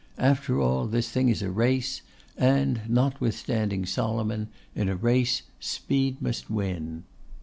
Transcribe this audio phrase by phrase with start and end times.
[0.17, 2.01] After all, this thing is a race;
[2.35, 7.03] and, notwithstanding Solomon, in a race speed must win.